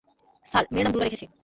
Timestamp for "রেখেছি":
1.07-1.25